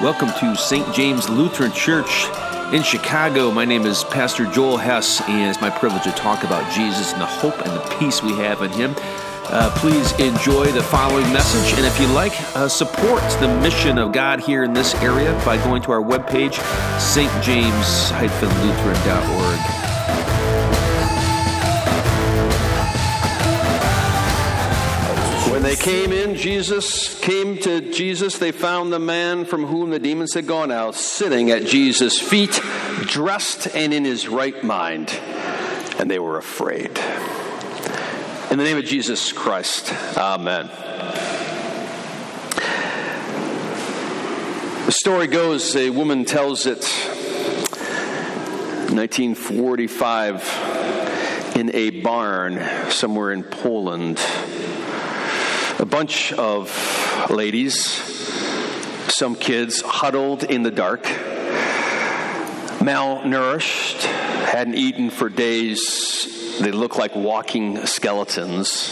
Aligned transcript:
Welcome 0.00 0.30
to 0.38 0.54
St. 0.54 0.94
James 0.94 1.28
Lutheran 1.28 1.72
Church 1.72 2.28
in 2.72 2.84
Chicago. 2.84 3.50
My 3.50 3.64
name 3.64 3.84
is 3.84 4.04
Pastor 4.04 4.44
Joel 4.44 4.76
Hess, 4.76 5.20
and 5.22 5.50
it's 5.50 5.60
my 5.60 5.70
privilege 5.70 6.04
to 6.04 6.12
talk 6.12 6.44
about 6.44 6.72
Jesus 6.72 7.12
and 7.12 7.20
the 7.20 7.26
hope 7.26 7.60
and 7.66 7.72
the 7.72 7.80
peace 7.98 8.22
we 8.22 8.30
have 8.34 8.62
in 8.62 8.70
Him. 8.70 8.94
Uh, 9.46 9.72
please 9.74 10.12
enjoy 10.20 10.70
the 10.70 10.84
following 10.84 11.28
message, 11.32 11.76
and 11.76 11.84
if 11.84 12.00
you 12.00 12.06
like, 12.14 12.40
uh, 12.54 12.68
support 12.68 13.24
the 13.40 13.48
mission 13.60 13.98
of 13.98 14.12
God 14.12 14.38
here 14.38 14.62
in 14.62 14.72
this 14.72 14.94
area 15.02 15.32
by 15.44 15.56
going 15.64 15.82
to 15.82 15.90
our 15.90 16.00
webpage, 16.00 16.60
stjames-lutheran.org. 16.98 19.87
they 25.68 25.76
came 25.76 26.12
in, 26.12 26.34
Jesus 26.34 27.20
came 27.20 27.58
to 27.58 27.92
Jesus. 27.92 28.38
They 28.38 28.52
found 28.52 28.90
the 28.90 28.98
man 28.98 29.44
from 29.44 29.66
whom 29.66 29.90
the 29.90 29.98
demons 29.98 30.32
had 30.32 30.46
gone 30.46 30.72
out 30.72 30.94
sitting 30.94 31.50
at 31.50 31.66
Jesus' 31.66 32.18
feet, 32.18 32.58
dressed 33.02 33.76
and 33.76 33.92
in 33.92 34.06
his 34.06 34.28
right 34.28 34.64
mind. 34.64 35.10
And 35.98 36.10
they 36.10 36.18
were 36.18 36.38
afraid. 36.38 36.98
In 38.50 38.56
the 38.56 38.64
name 38.64 38.78
of 38.78 38.86
Jesus 38.86 39.30
Christ, 39.30 39.92
amen. 40.16 40.68
The 44.86 44.92
story 44.92 45.26
goes 45.26 45.76
a 45.76 45.90
woman 45.90 46.24
tells 46.24 46.64
it 46.64 46.82
1945 48.88 51.56
in 51.56 51.74
a 51.74 51.90
barn 52.00 52.90
somewhere 52.90 53.32
in 53.32 53.42
Poland 53.42 54.18
a 55.78 55.86
bunch 55.86 56.32
of 56.32 57.30
ladies, 57.30 57.78
some 59.08 59.36
kids, 59.36 59.80
huddled 59.80 60.42
in 60.42 60.64
the 60.64 60.72
dark, 60.72 61.04
malnourished, 62.80 64.02
hadn't 64.02 64.74
eaten 64.74 65.10
for 65.10 65.28
days. 65.28 66.58
They 66.60 66.72
looked 66.72 66.96
like 66.96 67.14
walking 67.14 67.86
skeletons, 67.86 68.90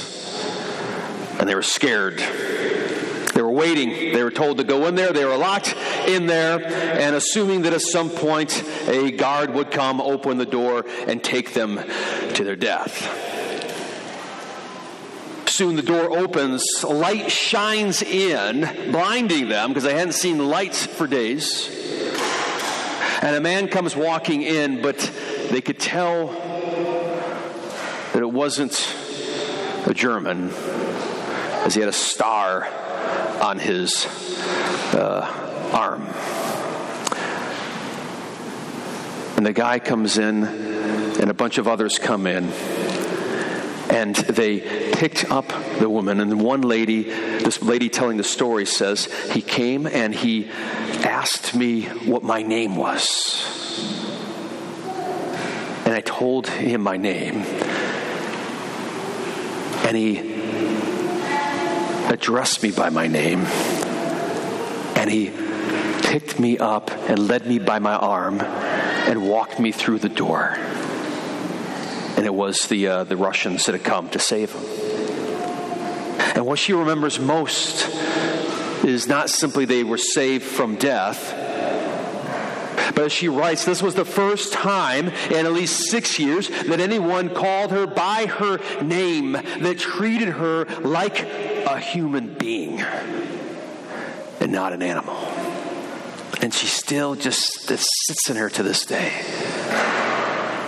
and 1.41 1.49
they 1.49 1.57
were 1.57 1.63
scared. 1.63 2.19
They 2.19 3.43
were 3.43 3.51
waiting. 3.51 4.13
They 4.13 4.23
were 4.23 4.31
told 4.31 4.59
to 4.59 4.65
go 4.65 4.87
in 4.87 4.95
there. 4.95 5.13
They 5.13 5.25
were 5.25 5.37
locked 5.37 5.75
in 6.07 6.27
there, 6.27 6.65
and 6.65 7.17
assuming 7.17 7.63
that 7.63 7.73
at 7.73 7.83
some 7.83 8.11
point 8.11 8.63
a 8.87 9.11
guard 9.11 9.53
would 9.55 9.73
come, 9.73 10.01
open 10.01 10.39
the 10.39 10.47
door, 10.47 10.85
and 11.09 11.23
take 11.23 11.53
them 11.53 11.81
to 12.35 12.45
their 12.45 12.57
death 12.57 13.36
soon 15.57 15.75
the 15.75 15.83
door 15.83 16.19
opens, 16.19 16.85
light 16.85 17.33
shines 17.33 18.03
in, 18.03 18.61
blinding 18.93 19.49
them 19.49 19.71
because 19.71 19.85
they 19.85 19.95
hadn't 19.95 20.13
seen 20.13 20.51
lights 20.51 20.85
for 20.85 21.07
days. 21.07 21.71
And 23.23 23.35
a 23.35 23.41
man 23.41 23.69
comes 23.69 23.97
walking 23.97 24.43
in, 24.43 24.83
but 24.83 24.99
they 25.51 25.63
could 25.63 25.79
tell 25.79 26.27
that 28.13 28.19
it 28.19 28.31
wasn't 28.31 28.95
a 29.87 29.95
German, 29.95 30.51
as 31.65 31.75
he 31.75 31.81
had 31.81 31.89
a 31.89 31.95
star 31.95 32.69
on 33.41 33.59
his 33.59 34.05
uh, 34.93 35.71
arm. 35.73 36.03
And 39.39 39.47
the 39.47 39.55
guy 39.55 39.79
comes 39.79 40.19
in, 40.19 40.45
and 40.45 41.31
a 41.31 41.35
bunch 41.35 41.57
of 41.57 41.67
others 41.67 41.99
come 41.99 42.27
in 42.27 42.53
and 43.97 44.15
they 44.15 44.61
picked 44.93 45.31
up 45.31 45.49
the 45.79 45.89
woman. 45.89 46.21
And 46.21 46.39
one 46.39 46.61
lady, 46.61 47.05
this 47.05 47.63
lady 47.63 47.89
telling 47.89 48.19
the 48.19 48.25
story, 48.25 48.67
says, 48.67 49.07
He 49.33 49.41
came 49.41 49.87
and 49.87 50.15
he 50.15 50.51
asked 51.03 51.55
me 51.55 51.85
what 51.85 52.23
my 52.23 52.43
name 52.43 52.77
was. 52.77 52.93
And 55.87 55.95
I 55.95 56.03
told 56.03 56.47
him 56.47 56.83
my 56.83 56.99
name. 56.99 57.37
And 59.87 59.97
he 59.97 60.19
addressed 62.13 62.63
me 62.63 62.73
by 62.73 62.91
my 62.91 63.07
name. 63.07 63.41
And 64.97 65.11
he 65.11 65.33
picked 66.03 66.39
me 66.39 66.59
up 66.59 66.91
and 67.09 67.29
led 67.29 67.47
me 67.47 67.59
by 67.61 67.79
my 67.79 67.95
arm 67.97 68.41
and 68.41 69.27
walked 69.27 69.59
me 69.59 69.73
through 69.73 70.01
the 70.01 70.11
door 70.11 70.59
and 72.17 72.27
it 72.27 72.35
was 72.35 72.67
the, 72.69 72.87
uh, 72.89 73.05
the 73.05 73.17
Russians 73.17 73.67
that 73.67 73.73
had 73.73 73.85
come 73.85 74.09
to 74.11 74.19
save 74.19 74.53
him. 74.53 74.65
And 76.35 76.47
what 76.47 76.59
she 76.59 76.73
remembers 76.73 77.21
most 77.21 77.89
is 78.85 79.07
not 79.07 79.31
simply 79.31 79.65
they 79.65 79.85
were 79.85 79.99
saved 79.99 80.45
from 80.45 80.77
death, 80.77 81.35
but 82.95 83.05
as 83.05 83.13
she 83.13 83.29
writes, 83.29 83.65
this 83.65 83.83
was 83.83 83.95
the 83.95 84.05
first 84.05 84.53
time 84.53 85.09
in 85.09 85.45
at 85.45 85.53
least 85.53 85.91
six 85.91 86.19
years 86.19 86.49
that 86.49 86.81
anyone 86.81 87.29
called 87.29 87.71
her 87.71 87.87
by 87.87 88.27
her 88.27 88.59
name, 88.83 89.33
that 89.33 89.79
treated 89.79 90.29
her 90.29 90.65
like 90.81 91.23
a 91.23 91.79
human 91.79 92.35
being 92.35 92.81
and 94.41 94.53
not 94.53 94.73
an 94.73 94.83
animal. 94.83 95.17
And 96.41 96.55
she 96.55 96.67
still 96.67 97.15
just 97.17 97.67
sits 97.67 98.31
in 98.31 98.37
her 98.37 98.49
to 98.51 98.63
this 98.63 98.87
day. 98.87 99.13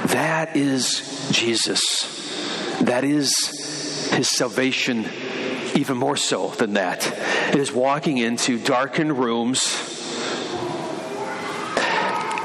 That 0.08 0.56
is 0.56 1.28
Jesus. 1.30 2.80
That 2.80 3.04
is 3.04 4.10
his 4.12 4.28
salvation, 4.28 5.06
even 5.74 5.96
more 5.96 6.16
so 6.16 6.48
than 6.48 6.74
that. 6.74 7.06
It 7.50 7.56
is 7.56 7.72
walking 7.72 8.18
into 8.18 8.58
darkened 8.58 9.18
rooms 9.18 9.84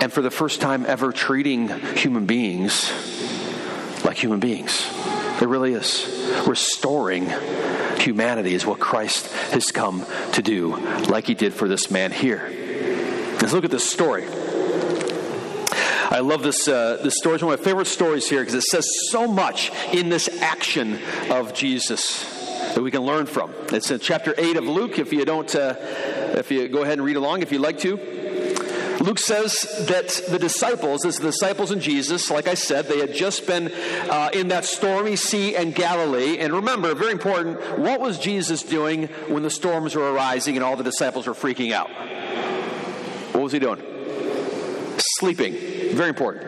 and 0.01 0.11
for 0.11 0.21
the 0.21 0.31
first 0.31 0.59
time 0.59 0.85
ever 0.85 1.13
treating 1.13 1.69
human 1.95 2.25
beings 2.25 2.91
like 4.03 4.17
human 4.17 4.39
beings. 4.39 4.85
It 5.41 5.47
really 5.47 5.73
is. 5.73 6.05
Restoring 6.45 7.31
humanity 7.97 8.53
is 8.53 8.65
what 8.65 8.79
Christ 8.79 9.31
has 9.51 9.71
come 9.71 10.05
to 10.33 10.41
do, 10.41 10.75
like 11.07 11.25
he 11.25 11.33
did 11.33 11.53
for 11.53 11.67
this 11.67 11.89
man 11.89 12.11
here. 12.11 12.49
Let's 13.41 13.53
look 13.53 13.65
at 13.65 13.71
this 13.71 13.89
story. 13.89 14.25
I 16.13 16.19
love 16.19 16.43
this, 16.43 16.67
uh, 16.67 16.99
this 17.01 17.17
story. 17.17 17.35
It's 17.35 17.43
one 17.43 17.55
of 17.55 17.59
my 17.59 17.65
favorite 17.65 17.87
stories 17.87 18.29
here 18.29 18.41
because 18.41 18.53
it 18.53 18.61
says 18.61 18.87
so 19.09 19.27
much 19.27 19.71
in 19.91 20.09
this 20.09 20.29
action 20.43 20.99
of 21.31 21.55
Jesus 21.55 22.23
that 22.75 22.83
we 22.83 22.91
can 22.91 23.01
learn 23.01 23.25
from. 23.25 23.51
It's 23.71 23.89
in 23.89 23.99
chapter 23.99 24.35
8 24.37 24.57
of 24.57 24.65
Luke. 24.65 24.99
If 24.99 25.11
you 25.11 25.25
don't, 25.25 25.53
uh, 25.55 25.73
if 26.37 26.51
you 26.51 26.67
go 26.67 26.83
ahead 26.83 26.99
and 26.99 27.03
read 27.03 27.15
along 27.15 27.41
if 27.41 27.51
you'd 27.51 27.61
like 27.61 27.79
to. 27.79 27.95
Luke 28.99 29.17
says 29.17 29.63
that 29.87 30.21
the 30.29 30.37
disciples, 30.37 31.01
this 31.01 31.17
the 31.17 31.31
disciples 31.31 31.71
and 31.71 31.81
Jesus, 31.81 32.29
like 32.29 32.47
I 32.47 32.53
said, 32.53 32.85
they 32.85 32.99
had 32.99 33.15
just 33.15 33.47
been 33.47 33.71
uh, 34.07 34.29
in 34.33 34.49
that 34.49 34.65
stormy 34.65 35.15
sea 35.15 35.55
in 35.55 35.71
Galilee. 35.71 36.37
And 36.37 36.53
remember, 36.53 36.93
very 36.93 37.11
important, 37.11 37.79
what 37.79 37.99
was 37.99 38.19
Jesus 38.19 38.61
doing 38.61 39.07
when 39.29 39.41
the 39.41 39.49
storms 39.49 39.95
were 39.95 40.13
arising 40.13 40.57
and 40.57 40.63
all 40.63 40.75
the 40.75 40.83
disciples 40.83 41.25
were 41.25 41.33
freaking 41.33 41.71
out? 41.71 41.89
What 43.33 43.41
was 43.41 43.51
he 43.51 43.57
doing? 43.57 43.81
Sleeping. 44.99 45.72
Very 45.93 46.09
important. 46.09 46.43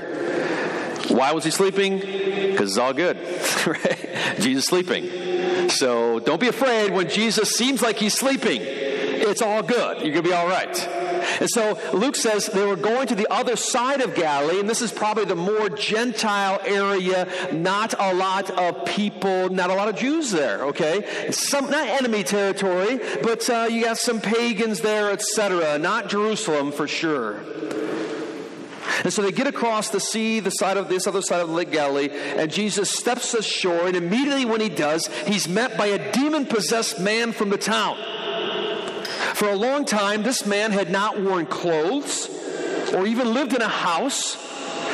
Why 1.11 1.31
was 1.33 1.43
he 1.43 1.51
sleeping? 1.51 1.99
Because 1.99 2.71
it's 2.71 2.77
all 2.77 2.93
good. 2.93 3.17
right? 3.67 4.35
Jesus 4.39 4.65
sleeping. 4.65 5.69
So 5.69 6.19
don't 6.19 6.41
be 6.41 6.47
afraid 6.47 6.91
when 6.91 7.09
Jesus 7.09 7.51
seems 7.51 7.81
like 7.81 7.97
he's 7.97 8.13
sleeping. 8.13 8.61
It's 8.63 9.41
all 9.41 9.63
good. 9.63 10.01
You're 10.01 10.11
going 10.11 10.23
to 10.23 10.29
be 10.29 10.33
all 10.33 10.47
right. 10.47 10.89
And 11.39 11.49
so 11.49 11.79
Luke 11.93 12.15
says 12.15 12.47
they 12.47 12.65
were 12.65 12.75
going 12.75 13.07
to 13.07 13.15
the 13.15 13.31
other 13.31 13.55
side 13.55 14.01
of 14.01 14.15
Galilee, 14.15 14.59
and 14.59 14.69
this 14.69 14.81
is 14.81 14.91
probably 14.91 15.25
the 15.25 15.35
more 15.35 15.69
Gentile 15.69 16.59
area, 16.65 17.27
not 17.51 17.93
a 17.97 18.13
lot 18.13 18.51
of 18.51 18.85
people, 18.85 19.49
not 19.49 19.69
a 19.69 19.73
lot 19.73 19.87
of 19.89 19.95
Jews 19.95 20.31
there, 20.31 20.65
okay? 20.65 21.31
Some, 21.31 21.69
not 21.69 21.87
enemy 21.87 22.23
territory, 22.23 22.99
but 23.23 23.49
uh, 23.49 23.67
you 23.69 23.83
got 23.83 23.97
some 23.97 24.21
pagans 24.21 24.81
there, 24.81 25.11
etc. 25.11 25.77
Not 25.79 26.09
Jerusalem 26.09 26.71
for 26.71 26.87
sure. 26.87 27.39
And 29.03 29.11
so 29.11 29.21
they 29.21 29.31
get 29.31 29.47
across 29.47 29.89
the 29.89 29.99
sea, 29.99 30.39
the 30.39 30.49
side 30.49 30.77
of 30.77 30.89
this 30.89 31.07
other 31.07 31.21
side 31.21 31.41
of 31.41 31.49
the 31.49 31.53
Lake 31.53 31.71
Galilee, 31.71 32.09
and 32.11 32.51
Jesus 32.51 32.91
steps 32.91 33.33
ashore, 33.33 33.87
and 33.87 33.95
immediately 33.95 34.45
when 34.45 34.61
he 34.61 34.69
does, 34.69 35.07
he's 35.25 35.47
met 35.47 35.77
by 35.77 35.87
a 35.87 36.11
demon 36.11 36.45
possessed 36.45 36.99
man 36.99 37.31
from 37.31 37.49
the 37.49 37.57
town. 37.57 37.97
For 39.33 39.49
a 39.49 39.55
long 39.55 39.85
time, 39.85 40.23
this 40.23 40.45
man 40.45 40.71
had 40.71 40.89
not 40.89 41.19
worn 41.19 41.45
clothes 41.45 42.29
or 42.93 43.05
even 43.05 43.33
lived 43.33 43.53
in 43.53 43.61
a 43.61 43.67
house, 43.67 44.37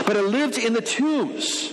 but 0.06 0.16
had 0.16 0.26
lived 0.26 0.58
in 0.58 0.74
the 0.74 0.82
tombs. 0.82 1.72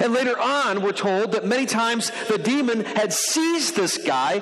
And 0.00 0.12
later 0.12 0.38
on, 0.38 0.82
we're 0.82 0.92
told 0.92 1.32
that 1.32 1.44
many 1.44 1.66
times 1.66 2.10
the 2.28 2.38
demon 2.38 2.84
had 2.84 3.12
seized 3.12 3.76
this 3.76 3.98
guy 3.98 4.40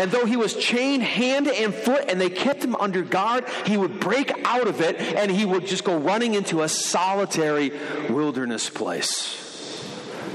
and 0.00 0.10
though 0.10 0.26
he 0.26 0.36
was 0.36 0.54
chained 0.54 1.02
hand 1.02 1.48
and 1.48 1.74
foot 1.74 2.04
and 2.08 2.20
they 2.20 2.30
kept 2.30 2.64
him 2.64 2.74
under 2.76 3.02
guard, 3.02 3.44
he 3.66 3.76
would 3.76 4.00
break 4.00 4.32
out 4.44 4.66
of 4.66 4.80
it 4.80 5.00
and 5.00 5.30
he 5.30 5.44
would 5.44 5.66
just 5.66 5.84
go 5.84 5.96
running 5.96 6.34
into 6.34 6.62
a 6.62 6.68
solitary 6.68 7.72
wilderness 8.08 8.68
place. 8.68 9.40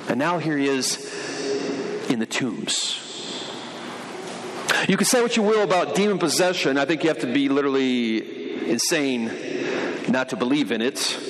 And 0.08 0.18
now 0.18 0.40
here 0.40 0.58
he 0.58 0.68
is 0.68 2.10
in 2.10 2.20
the 2.20 2.26
tombs. 2.26 3.06
You 4.88 4.98
can 4.98 5.06
say 5.06 5.22
what 5.22 5.36
you 5.36 5.44
will 5.44 5.64
about 5.64 5.94
demon 5.94 6.20
possession. 6.20 6.78
I 6.78 6.86
think 6.86 7.04
you 7.04 7.10
have 7.10 7.20
to 7.20 7.32
be 7.32 7.50
literally 7.50 8.72
insane 8.72 9.32
not 10.08 10.30
to 10.30 10.36
believe 10.36 10.72
in 10.72 10.82
it. 10.82 11.29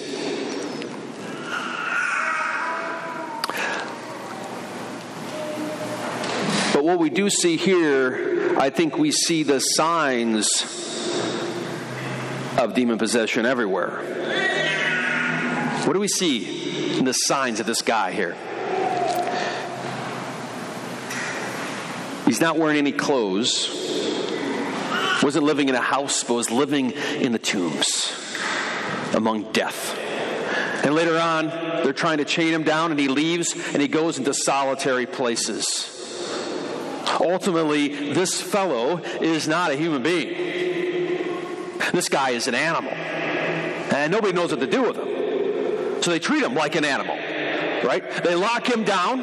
What 6.89 6.97
we 6.97 7.11
do 7.11 7.29
see 7.29 7.55
here, 7.55 8.55
I 8.57 8.71
think 8.71 8.97
we 8.97 9.11
see 9.11 9.43
the 9.43 9.59
signs 9.59 10.47
of 12.57 12.73
demon 12.73 12.97
possession 12.97 13.45
everywhere. 13.45 13.99
What 15.85 15.93
do 15.93 15.99
we 15.99 16.07
see 16.07 16.97
in 16.97 17.05
the 17.05 17.13
signs 17.13 17.59
of 17.59 17.67
this 17.67 17.83
guy 17.83 18.11
here? 18.11 18.35
He's 22.25 22.41
not 22.41 22.57
wearing 22.57 22.77
any 22.77 22.91
clothes, 22.91 23.69
wasn't 25.21 25.45
living 25.45 25.69
in 25.69 25.75
a 25.75 25.81
house, 25.81 26.23
but 26.23 26.33
was 26.33 26.49
living 26.49 26.89
in 26.91 27.33
the 27.33 27.39
tombs 27.39 28.11
among 29.13 29.51
death. 29.51 29.95
And 30.83 30.95
later 30.95 31.19
on, 31.19 31.49
they're 31.83 31.93
trying 31.93 32.17
to 32.17 32.25
chain 32.25 32.51
him 32.51 32.63
down, 32.63 32.89
and 32.89 32.99
he 32.99 33.09
leaves 33.09 33.53
and 33.73 33.79
he 33.79 33.87
goes 33.87 34.17
into 34.17 34.33
solitary 34.33 35.05
places. 35.05 35.98
Ultimately, 37.19 38.13
this 38.13 38.41
fellow 38.41 38.97
is 39.21 39.47
not 39.47 39.71
a 39.71 39.75
human 39.75 40.03
being. 40.03 40.49
This 41.91 42.09
guy 42.09 42.31
is 42.31 42.47
an 42.47 42.55
animal. 42.55 42.91
And 42.91 44.11
nobody 44.11 44.33
knows 44.33 44.51
what 44.51 44.59
to 44.59 44.67
do 44.67 44.83
with 44.83 44.95
him. 44.95 46.03
So 46.03 46.11
they 46.11 46.19
treat 46.19 46.43
him 46.43 46.53
like 46.53 46.75
an 46.75 46.85
animal, 46.85 47.15
right? 47.87 48.03
They 48.23 48.35
lock 48.35 48.69
him 48.69 48.83
down. 48.83 49.21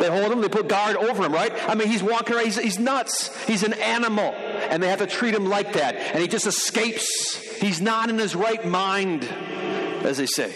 They 0.00 0.08
hold 0.08 0.30
him, 0.30 0.40
they 0.40 0.48
put 0.48 0.68
guard 0.68 0.96
over 0.96 1.24
him, 1.24 1.32
right? 1.32 1.52
I 1.68 1.74
mean, 1.74 1.88
he's 1.88 2.04
walking 2.04 2.36
around, 2.36 2.44
he's, 2.44 2.56
he's 2.56 2.78
nuts. 2.78 3.36
He's 3.46 3.64
an 3.64 3.72
animal. 3.72 4.32
And 4.70 4.80
they 4.80 4.88
have 4.88 5.00
to 5.00 5.08
treat 5.08 5.34
him 5.34 5.48
like 5.48 5.72
that. 5.72 5.96
And 5.96 6.20
he 6.20 6.28
just 6.28 6.46
escapes. 6.46 7.34
He's 7.56 7.80
not 7.80 8.08
in 8.08 8.16
his 8.16 8.36
right 8.36 8.64
mind, 8.64 9.24
as 10.04 10.18
they 10.18 10.26
say. 10.26 10.52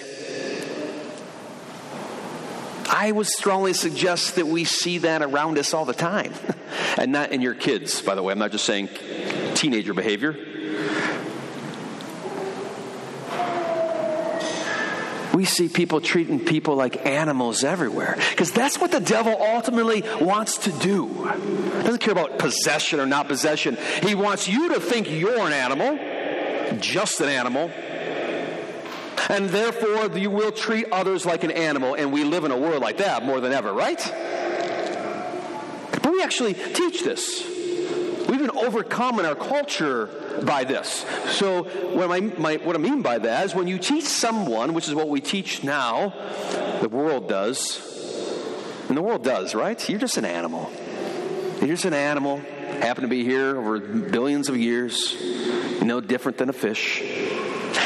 I 2.95 3.11
would 3.11 3.27
strongly 3.27 3.73
suggest 3.73 4.37
that 4.37 4.47
we 4.47 4.65
see 4.65 4.99
that 4.99 5.23
around 5.23 5.57
us 5.57 5.73
all 5.73 5.87
the 5.87 5.95
time. 5.95 6.35
and 6.99 7.11
not 7.11 7.33
in 7.33 7.41
your 7.41 7.55
kids, 7.55 8.03
by 8.03 8.15
the 8.15 8.23
way. 8.23 8.33
I'm 8.33 8.39
not 8.39 8.53
just 8.53 8.67
saying 8.67 8.91
teenager 9.55 9.95
behavior. 9.95 10.37
We 15.33 15.47
see 15.47 15.71
people 15.71 16.03
treating 16.03 16.41
people 16.41 16.77
like 16.77 17.07
animals 17.07 17.65
everywhere 17.65 18.19
because 18.31 18.53
that's 18.53 18.79
what 18.79 18.93
the 18.93 19.01
devil 19.01 19.35
ultimately 19.41 20.05
wants 20.21 20.59
to 20.59 20.73
do. 20.73 21.07
He 21.09 21.83
doesn't 21.83 22.01
care 22.01 22.13
about 22.13 22.39
possession 22.39 23.01
or 23.01 23.07
not 23.07 23.29
possession. 23.29 23.79
He 24.03 24.15
wants 24.15 24.47
you 24.47 24.75
to 24.75 24.81
think 24.81 25.11
you're 25.11 25.41
an 25.41 25.55
animal, 25.55 26.79
just 26.81 27.23
an 27.23 27.31
animal, 27.31 27.71
and 29.29 29.49
therefore 29.49 30.17
you 30.17 30.31
will 30.31 30.53
treat 30.53 30.87
others 30.93 31.25
like 31.25 31.45
an 31.45 31.51
animal. 31.51 31.95
And 31.95 32.13
we 32.13 32.25
live 32.25 32.45
in 32.45 32.51
a 32.51 32.59
world 32.59 32.83
like 32.83 32.99
that 32.99 33.25
more 33.25 33.41
than 33.41 33.53
ever, 33.53 33.73
right? 33.73 34.01
But 36.03 36.13
we 36.13 36.23
actually 36.23 36.55
teach 36.55 37.03
this. 37.05 37.47
We've 38.29 38.41
been 38.41 38.51
overcome 38.51 39.19
in 39.19 39.27
our 39.27 39.35
culture 39.35 40.07
by 40.45 40.65
this. 40.65 41.05
So, 41.33 41.65
what 41.95 42.11
I, 42.11 42.21
my, 42.21 42.57
what 42.57 42.75
I 42.75 42.79
mean 42.79 43.03
by 43.03 43.19
that 43.19 43.45
is 43.45 43.55
when 43.55 43.69
you 43.69 43.79
teach 43.79 44.05
someone, 44.05 44.73
which 44.75 44.89
is 44.89 44.95
what 44.95 45.09
we 45.09 45.21
teach 45.21 45.63
now, 45.63 46.15
the 46.81 46.89
world 46.89 47.29
does, 47.29 47.93
and 48.89 48.97
the 48.97 49.03
world 49.03 49.23
does, 49.23 49.55
right? 49.55 49.89
You're 49.89 50.01
just 50.01 50.17
an 50.17 50.25
animal. 50.25 50.71
You're 51.59 51.69
just 51.69 51.85
an 51.85 51.95
animal, 51.95 52.39
happen 52.39 53.03
to 53.03 53.09
be 53.09 53.23
here 53.23 53.57
over 53.57 53.79
billions 53.79 54.49
of 54.49 54.57
years, 54.57 55.15
no 55.83 56.01
different 56.01 56.39
than 56.39 56.49
a 56.49 56.53
fish. 56.53 57.01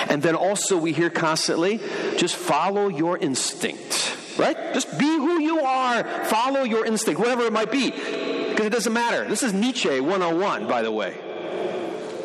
And 0.09 0.23
then 0.23 0.35
also, 0.35 0.77
we 0.77 0.93
hear 0.93 1.11
constantly 1.11 1.79
just 2.17 2.37
follow 2.37 2.89
your 2.89 3.19
instinct, 3.19 4.17
right? 4.39 4.57
Just 4.75 4.99
be 4.99 5.07
who 5.07 5.41
you 5.41 5.61
are, 5.61 6.05
follow 6.27 6.63
your 6.63 6.87
instinct, 6.87 7.21
whatever 7.21 7.43
it 7.43 7.53
might 7.53 7.71
be, 7.71 7.91
because 7.91 8.67
it 8.67 8.73
doesn't 8.73 8.93
matter. 8.93 9.29
This 9.29 9.43
is 9.43 9.53
Nietzsche 9.53 10.01
101, 10.01 10.67
by 10.69 10.83
the 10.83 10.93
way. 10.93 11.17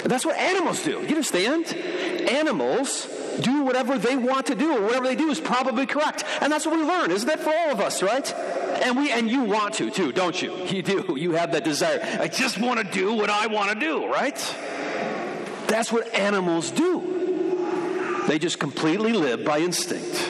That's 0.04 0.26
what 0.26 0.38
animals 0.38 0.84
do. 0.84 1.02
You 1.02 1.08
understand? 1.08 1.74
Animals 1.74 3.08
do 3.40 3.64
whatever 3.64 3.98
they 3.98 4.16
want 4.16 4.48
to 4.48 4.56
do, 4.56 4.78
or 4.78 4.82
whatever 4.82 5.08
they 5.08 5.16
do 5.16 5.30
is 5.30 5.40
probably 5.40 5.86
correct. 5.86 6.24
And 6.42 6.52
that's 6.52 6.66
what 6.66 6.76
we 6.76 6.84
learn, 6.84 7.12
isn't 7.12 7.28
that 7.28 7.40
for 7.40 7.54
all 7.54 7.72
of 7.72 7.80
us, 7.80 8.04
right? 8.04 8.34
And 8.34 8.98
we 8.98 9.12
and 9.12 9.30
you 9.30 9.44
want 9.44 9.76
to 9.76 9.90
too, 9.90 10.12
don't 10.12 10.40
you? 10.42 10.56
You 10.72 10.82
do. 10.82 11.16
You 11.18 11.34
have 11.34 11.52
that 11.52 11.66
desire. 11.66 12.00
I 12.20 12.28
just 12.30 12.58
want 12.58 12.80
to 12.80 12.86
do 12.86 13.14
what 13.14 13.30
I 13.30 13.48
want 13.48 13.72
to 13.72 13.80
do, 13.80 14.08
right? 14.08 14.38
That's 15.68 15.92
what 15.92 16.14
animals 16.14 16.72
do. 16.72 17.11
They 18.28 18.40
just 18.40 18.60
completely 18.60 19.14
live 19.14 19.44
by 19.44 19.60
instinct. 19.60 20.30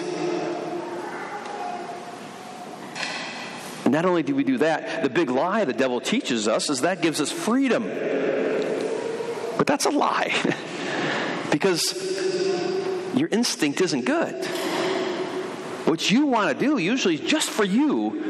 Not 3.86 4.06
only 4.06 4.24
do 4.24 4.34
we 4.36 4.46
do 4.46 4.60
that, 4.60 5.04
the 5.04 5.10
big 5.10 5.30
lie 5.30 5.66
the 5.66 5.74
devil 5.74 6.00
teaches 6.00 6.48
us 6.48 6.70
is 6.70 6.82
that 6.82 7.02
gives 7.02 7.20
us 7.20 7.32
freedom. 7.32 7.84
But 9.58 9.68
that's 9.68 9.86
a 9.86 9.90
lie. 9.90 10.34
because 11.52 11.94
your 13.14 13.28
instinct 13.30 13.82
isn't 13.82 14.06
good. 14.06 14.46
What 15.86 16.10
you 16.10 16.26
want 16.26 16.58
to 16.58 16.66
do 16.66 16.78
usually 16.78 17.16
is 17.16 17.22
just 17.22 17.50
for 17.50 17.66
you, 17.66 18.24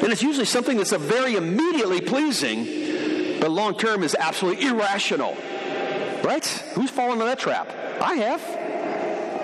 and 0.00 0.12
it's 0.12 0.22
usually 0.22 0.46
something 0.46 0.76
that's 0.76 0.92
a 0.92 0.98
very 0.98 1.34
immediately 1.34 2.00
pleasing, 2.00 3.40
but 3.40 3.50
long 3.50 3.76
term 3.76 4.04
is 4.04 4.14
absolutely 4.14 4.66
irrational. 4.66 5.36
Right? 6.22 6.46
Who's 6.74 6.90
fallen 6.90 7.14
into 7.14 7.24
that 7.24 7.40
trap? 7.40 7.68
I 8.00 8.14
have. 8.14 8.61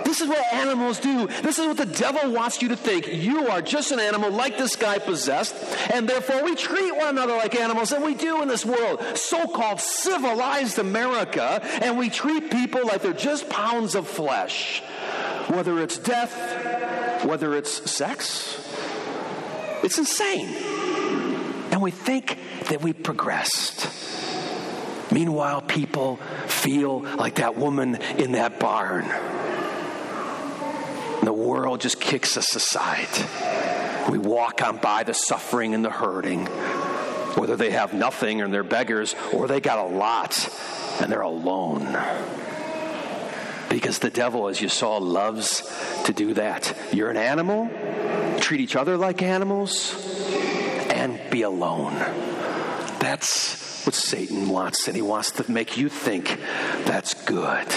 This 0.08 0.22
is 0.22 0.28
what 0.30 0.54
animals 0.54 1.00
do. 1.00 1.26
This 1.26 1.58
is 1.58 1.66
what 1.66 1.76
the 1.76 1.84
devil 1.84 2.32
wants 2.32 2.62
you 2.62 2.68
to 2.68 2.76
think. 2.76 3.12
You 3.12 3.48
are 3.48 3.60
just 3.60 3.92
an 3.92 4.00
animal 4.00 4.30
like 4.30 4.56
this 4.56 4.74
guy 4.74 4.96
possessed, 4.96 5.54
and 5.92 6.08
therefore 6.08 6.44
we 6.44 6.56
treat 6.56 6.96
one 6.96 7.10
another 7.10 7.34
like 7.34 7.54
animals, 7.54 7.92
and 7.92 8.02
we 8.02 8.14
do 8.14 8.40
in 8.40 8.48
this 8.48 8.64
world, 8.64 9.02
so 9.18 9.46
called 9.46 9.82
civilized 9.82 10.78
America, 10.78 11.60
and 11.82 11.98
we 11.98 12.08
treat 12.08 12.50
people 12.50 12.86
like 12.86 13.02
they're 13.02 13.12
just 13.12 13.50
pounds 13.50 13.94
of 13.94 14.08
flesh. 14.08 14.80
Whether 15.48 15.78
it's 15.78 15.98
death, 15.98 17.22
whether 17.26 17.54
it's 17.54 17.90
sex, 17.90 18.66
it's 19.82 19.98
insane. 19.98 20.48
And 21.70 21.82
we 21.82 21.90
think 21.90 22.38
that 22.70 22.80
we 22.80 22.94
progressed. 22.94 23.90
Meanwhile, 25.12 25.60
people 25.60 26.16
feel 26.46 27.00
like 27.00 27.34
that 27.34 27.58
woman 27.58 27.96
in 28.16 28.32
that 28.32 28.58
barn 28.58 29.12
world 31.38 31.80
just 31.80 32.00
kicks 32.00 32.36
us 32.36 32.54
aside. 32.54 33.08
We 34.10 34.18
walk 34.18 34.62
on 34.62 34.78
by 34.78 35.04
the 35.04 35.12
suffering 35.14 35.74
and 35.74 35.84
the 35.84 35.90
hurting, 35.90 36.46
whether 37.36 37.56
they 37.56 37.70
have 37.70 37.94
nothing 37.94 38.40
and 38.40 38.52
they're 38.52 38.62
beggars, 38.64 39.14
or 39.32 39.46
they 39.46 39.60
got 39.60 39.78
a 39.78 39.94
lot 39.94 40.48
and 41.00 41.10
they're 41.12 41.20
alone. 41.20 41.96
Because 43.68 43.98
the 43.98 44.10
devil, 44.10 44.48
as 44.48 44.60
you 44.60 44.68
saw, 44.68 44.96
loves 44.96 45.62
to 46.04 46.12
do 46.12 46.34
that. 46.34 46.74
You're 46.92 47.10
an 47.10 47.18
animal, 47.18 47.68
treat 48.40 48.60
each 48.60 48.76
other 48.76 48.96
like 48.96 49.22
animals, 49.22 49.94
and 50.90 51.20
be 51.30 51.42
alone. 51.42 51.94
That's 52.98 53.84
what 53.84 53.94
Satan 53.94 54.48
wants, 54.48 54.88
and 54.88 54.96
he 54.96 55.02
wants 55.02 55.32
to 55.32 55.50
make 55.50 55.76
you 55.76 55.88
think 55.88 56.38
that's 56.84 57.14
good. 57.24 57.68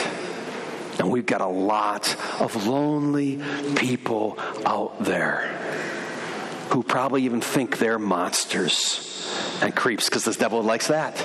And 1.01 1.09
we've 1.09 1.25
got 1.25 1.41
a 1.41 1.47
lot 1.47 2.15
of 2.39 2.67
lonely 2.67 3.41
people 3.75 4.37
out 4.63 5.03
there 5.03 5.47
who 6.69 6.83
probably 6.83 7.23
even 7.23 7.41
think 7.41 7.79
they're 7.79 7.97
monsters 7.97 9.27
and 9.63 9.75
creeps 9.75 10.07
because 10.07 10.25
the 10.25 10.33
devil 10.33 10.61
likes 10.61 10.89
that. 10.89 11.15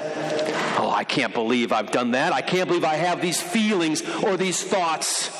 Oh, 0.79 0.91
I 0.91 1.05
can't 1.05 1.35
believe 1.35 1.73
I've 1.73 1.91
done 1.91 2.13
that. 2.13 2.33
I 2.33 2.41
can't 2.41 2.69
believe 2.69 2.85
I 2.85 2.95
have 2.95 3.21
these 3.21 3.39
feelings 3.39 4.01
or 4.23 4.39
these 4.39 4.65
thoughts. 4.65 5.31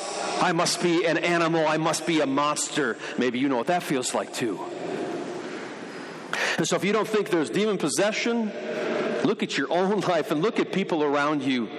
I 0.43 0.53
must 0.53 0.83
be 0.83 1.07
an 1.07 1.17
animal. 1.17 1.67
I 1.67 1.79
must 1.79 2.07
be 2.07 2.21
a 2.21 2.27
monster. 2.27 2.99
Maybe 3.17 3.39
you 3.39 3.49
know 3.49 3.57
what 3.57 3.69
that 3.69 3.85
feels 3.85 4.13
like 4.13 4.35
too. 4.35 4.61
And 6.59 6.69
so, 6.69 6.77
if 6.77 6.85
you 6.85 6.93
don't 6.93 7.09
think 7.09 7.31
there's 7.31 7.49
demon 7.49 7.79
possession, 7.79 8.53
look 9.25 9.43
at 9.43 9.57
your 9.57 9.73
own 9.73 10.01
life 10.13 10.31
and 10.31 10.43
look 10.43 10.61
at 10.61 10.73
people 10.73 11.03
around 11.03 11.43
you 11.43 11.71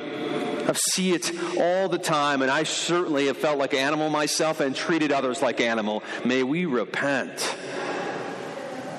I 0.68 0.74
see 0.74 1.14
it 1.14 1.32
all 1.58 1.88
the 1.88 1.98
time, 1.98 2.42
and 2.42 2.52
I 2.52 2.64
certainly 2.64 3.28
have 3.28 3.38
felt 3.38 3.58
like 3.58 3.74
an 3.74 3.80
animal 3.80 4.10
myself 4.10 4.60
and 4.60 4.76
treated 4.76 5.12
others 5.12 5.42
like 5.42 5.62
animal. 5.62 6.04
May 6.26 6.44
we 6.44 6.66
repent. 6.66 7.56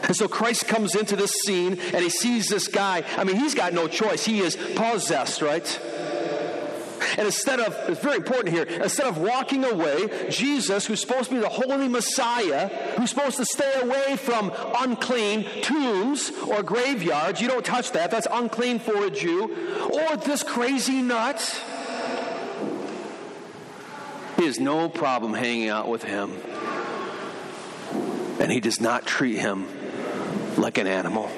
And 0.04 0.16
so 0.16 0.26
Christ 0.26 0.66
comes 0.66 0.94
into 0.94 1.16
this 1.16 1.32
scene 1.32 1.72
and 1.72 1.96
he 2.02 2.08
sees 2.08 2.48
this 2.48 2.66
guy. 2.66 3.04
I 3.18 3.24
mean, 3.24 3.36
he's 3.36 3.54
got 3.54 3.74
no 3.74 3.88
choice. 3.88 4.24
He 4.24 4.40
is 4.40 4.56
possessed, 4.56 5.42
right? 5.42 5.80
And 7.18 7.26
instead 7.26 7.58
of, 7.58 7.74
it's 7.88 8.00
very 8.00 8.14
important 8.14 8.54
here, 8.54 8.62
instead 8.62 9.08
of 9.08 9.18
walking 9.18 9.64
away, 9.64 10.28
Jesus, 10.30 10.86
who's 10.86 11.00
supposed 11.00 11.30
to 11.30 11.34
be 11.34 11.40
the 11.40 11.48
holy 11.48 11.88
Messiah, 11.88 12.68
who's 12.96 13.10
supposed 13.10 13.38
to 13.38 13.44
stay 13.44 13.80
away 13.82 14.14
from 14.16 14.52
unclean 14.78 15.44
tombs 15.62 16.30
or 16.46 16.62
graveyards, 16.62 17.40
you 17.40 17.48
don't 17.48 17.64
touch 17.64 17.90
that, 17.90 18.12
that's 18.12 18.28
unclean 18.30 18.78
for 18.78 19.04
a 19.04 19.10
Jew, 19.10 19.52
or 19.92 20.16
this 20.18 20.44
crazy 20.44 21.02
nut, 21.02 21.40
he 24.36 24.44
has 24.46 24.60
no 24.60 24.88
problem 24.88 25.34
hanging 25.34 25.70
out 25.70 25.88
with 25.88 26.04
him. 26.04 26.32
And 28.38 28.52
he 28.52 28.60
does 28.60 28.80
not 28.80 29.04
treat 29.06 29.38
him 29.38 29.66
like 30.56 30.78
an 30.78 30.86
animal. 30.86 31.28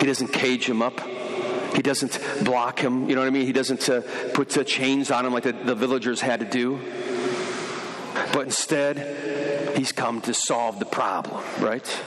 He 0.00 0.06
doesn't 0.06 0.32
cage 0.32 0.66
him 0.66 0.80
up. 0.80 0.98
He 1.74 1.82
doesn't 1.82 2.20
block 2.44 2.78
him. 2.80 3.08
You 3.08 3.14
know 3.14 3.22
what 3.22 3.28
I 3.28 3.30
mean? 3.30 3.46
He 3.46 3.52
doesn't 3.52 3.88
uh, 3.88 4.02
put 4.34 4.56
uh, 4.56 4.64
chains 4.64 5.10
on 5.10 5.24
him 5.26 5.32
like 5.32 5.44
the, 5.44 5.52
the 5.52 5.74
villagers 5.74 6.20
had 6.20 6.40
to 6.40 6.46
do. 6.46 6.80
But 8.32 8.46
instead, 8.46 9.76
he's 9.76 9.92
come 9.92 10.20
to 10.22 10.34
solve 10.34 10.78
the 10.78 10.84
problem, 10.84 11.42
right? 11.60 12.02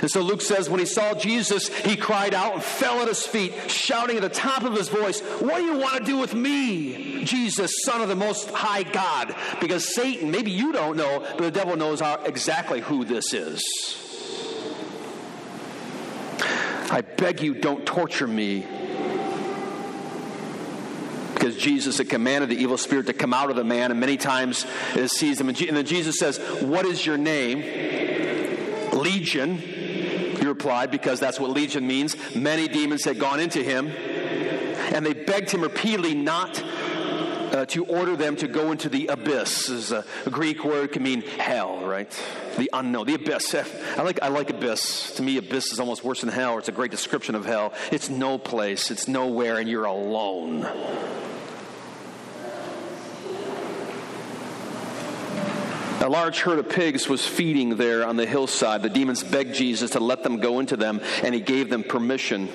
And 0.00 0.10
so 0.10 0.20
Luke 0.20 0.42
says, 0.42 0.70
when 0.70 0.80
he 0.80 0.86
saw 0.86 1.14
Jesus, 1.14 1.68
he 1.68 1.96
cried 1.96 2.34
out 2.34 2.54
and 2.54 2.62
fell 2.62 3.00
at 3.00 3.08
his 3.08 3.26
feet, 3.26 3.52
shouting 3.70 4.16
at 4.16 4.22
the 4.22 4.28
top 4.28 4.62
of 4.62 4.74
his 4.74 4.88
voice, 4.88 5.20
What 5.20 5.56
do 5.56 5.64
you 5.64 5.76
want 5.76 5.98
to 5.98 6.04
do 6.04 6.18
with 6.18 6.34
me, 6.34 7.24
Jesus, 7.24 7.82
Son 7.84 8.00
of 8.00 8.08
the 8.08 8.16
Most 8.16 8.50
High 8.50 8.84
God? 8.84 9.34
Because 9.60 9.94
Satan, 9.94 10.30
maybe 10.30 10.50
you 10.50 10.72
don't 10.72 10.96
know, 10.96 11.20
but 11.20 11.38
the 11.38 11.50
devil 11.50 11.76
knows 11.76 12.00
exactly 12.24 12.80
who 12.80 13.04
this 13.04 13.32
is. 13.32 14.07
I 16.90 17.02
beg 17.02 17.42
you, 17.42 17.54
don't 17.54 17.84
torture 17.84 18.26
me. 18.26 18.66
Because 21.34 21.56
Jesus 21.56 21.98
had 21.98 22.08
commanded 22.08 22.50
the 22.50 22.56
evil 22.56 22.78
spirit 22.78 23.06
to 23.06 23.12
come 23.12 23.32
out 23.32 23.50
of 23.50 23.56
the 23.56 23.64
man, 23.64 23.90
and 23.90 24.00
many 24.00 24.16
times 24.16 24.64
it 24.94 25.00
has 25.00 25.12
seized 25.12 25.40
him. 25.40 25.48
And 25.48 25.56
then 25.56 25.86
Jesus 25.86 26.18
says, 26.18 26.38
What 26.60 26.84
is 26.84 27.04
your 27.04 27.16
name? 27.16 27.60
Legion, 28.92 29.58
he 29.58 30.44
replied, 30.44 30.90
because 30.90 31.20
that's 31.20 31.38
what 31.38 31.50
legion 31.50 31.86
means. 31.86 32.16
Many 32.34 32.68
demons 32.68 33.04
had 33.04 33.18
gone 33.18 33.38
into 33.38 33.62
him, 33.62 33.88
and 33.88 35.06
they 35.06 35.12
begged 35.12 35.50
him 35.50 35.60
repeatedly 35.60 36.14
not 36.14 36.62
uh, 37.52 37.66
to 37.66 37.84
order 37.84 38.16
them 38.16 38.36
to 38.36 38.48
go 38.48 38.72
into 38.72 38.88
the 38.88 39.08
abyss. 39.08 39.68
Is 39.68 39.92
a, 39.92 40.04
a 40.26 40.30
Greek 40.30 40.64
word 40.64 40.92
can 40.92 41.02
mean 41.02 41.22
hell, 41.22 41.84
right? 41.84 42.10
The 42.56 42.70
unknown, 42.72 43.06
the 43.06 43.14
abyss. 43.14 43.54
I 43.96 44.02
like 44.02 44.22
I 44.22 44.28
like 44.28 44.50
abyss. 44.50 45.12
To 45.14 45.22
me, 45.22 45.36
abyss 45.36 45.72
is 45.72 45.80
almost 45.80 46.04
worse 46.04 46.20
than 46.20 46.30
hell. 46.30 46.54
or 46.54 46.58
It's 46.58 46.68
a 46.68 46.72
great 46.72 46.90
description 46.90 47.34
of 47.34 47.44
hell. 47.44 47.72
It's 47.90 48.08
no 48.08 48.38
place. 48.38 48.90
It's 48.90 49.08
nowhere, 49.08 49.58
and 49.58 49.68
you're 49.68 49.84
alone. 49.84 50.66
A 56.00 56.08
large 56.08 56.40
herd 56.40 56.60
of 56.60 56.68
pigs 56.68 57.08
was 57.08 57.26
feeding 57.26 57.76
there 57.76 58.06
on 58.06 58.16
the 58.16 58.24
hillside. 58.24 58.82
The 58.82 58.88
demons 58.88 59.24
begged 59.24 59.54
Jesus 59.54 59.90
to 59.90 60.00
let 60.00 60.22
them 60.22 60.38
go 60.38 60.60
into 60.60 60.76
them, 60.76 61.00
and 61.24 61.34
he 61.34 61.40
gave 61.40 61.70
them 61.70 61.82
permission. 61.82 62.48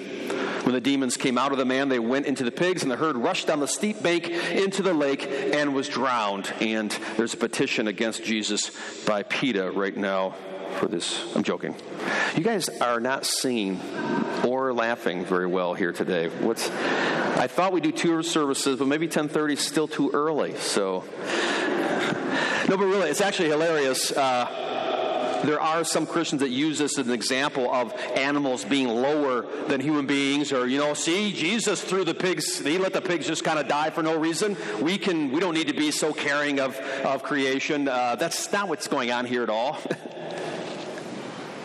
When 0.63 0.73
the 0.73 0.81
demons 0.81 1.17
came 1.17 1.37
out 1.37 1.51
of 1.51 1.57
the 1.57 1.65
man, 1.65 1.89
they 1.89 1.99
went 1.99 2.25
into 2.25 2.43
the 2.45 2.51
pigs, 2.51 2.83
and 2.83 2.91
the 2.91 2.95
herd 2.95 3.17
rushed 3.17 3.47
down 3.47 3.59
the 3.59 3.67
steep 3.67 4.01
bank 4.01 4.29
into 4.29 4.81
the 4.81 4.93
lake 4.93 5.27
and 5.27 5.75
was 5.75 5.89
drowned. 5.89 6.53
And 6.61 6.89
there's 7.17 7.33
a 7.33 7.37
petition 7.37 7.87
against 7.87 8.23
Jesus 8.23 8.71
by 9.05 9.23
PETA 9.23 9.71
right 9.71 9.95
now 9.95 10.35
for 10.79 10.87
this. 10.87 11.35
I'm 11.35 11.43
joking. 11.43 11.75
You 12.35 12.43
guys 12.43 12.69
are 12.69 12.99
not 12.99 13.25
singing 13.25 13.79
or 14.45 14.73
laughing 14.73 15.25
very 15.25 15.47
well 15.47 15.73
here 15.73 15.91
today. 15.91 16.29
What's 16.29 16.69
I 16.69 17.47
thought 17.47 17.73
we 17.73 17.81
do 17.81 17.91
two 17.91 18.23
services, 18.23 18.79
but 18.79 18.87
maybe 18.87 19.07
10:30 19.07 19.53
is 19.53 19.59
still 19.59 19.87
too 19.87 20.11
early. 20.13 20.55
So 20.57 21.03
no, 22.69 22.77
but 22.77 22.85
really, 22.85 23.09
it's 23.09 23.21
actually 23.21 23.49
hilarious. 23.49 24.11
Uh, 24.11 24.72
there 25.43 25.59
are 25.59 25.83
some 25.83 26.05
Christians 26.05 26.41
that 26.41 26.49
use 26.49 26.79
this 26.79 26.97
as 26.97 27.07
an 27.07 27.13
example 27.13 27.71
of 27.71 27.93
animals 28.15 28.63
being 28.63 28.87
lower 28.87 29.45
than 29.67 29.81
human 29.81 30.05
beings, 30.05 30.51
or 30.51 30.67
you 30.67 30.77
know, 30.77 30.93
see, 30.93 31.33
Jesus 31.33 31.81
threw 31.81 32.03
the 32.05 32.13
pigs. 32.13 32.59
He 32.59 32.77
let 32.77 32.93
the 32.93 33.01
pigs 33.01 33.27
just 33.27 33.43
kind 33.43 33.59
of 33.59 33.67
die 33.67 33.89
for 33.89 34.01
no 34.03 34.17
reason. 34.17 34.55
We 34.81 34.97
can. 34.97 35.31
We 35.31 35.39
don't 35.39 35.53
need 35.53 35.67
to 35.67 35.73
be 35.73 35.91
so 35.91 36.13
caring 36.13 36.59
of 36.59 36.77
of 37.03 37.23
creation. 37.23 37.87
Uh, 37.87 38.15
that's 38.15 38.51
not 38.51 38.69
what's 38.69 38.87
going 38.87 39.11
on 39.11 39.25
here 39.25 39.43
at 39.43 39.49
all. 39.49 39.77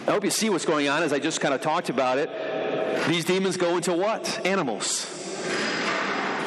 I 0.07 0.13
hope 0.13 0.25
you 0.25 0.31
see 0.31 0.49
what's 0.49 0.65
going 0.65 0.89
on 0.89 1.03
as 1.03 1.13
I 1.13 1.19
just 1.19 1.41
kind 1.41 1.53
of 1.53 1.61
talked 1.61 1.91
about 1.91 2.19
it. 2.19 2.31
These 3.09 3.27
demons 3.27 3.59
go 3.59 3.77
into 3.77 3.93
what? 3.93 4.45
Animals. 4.47 5.05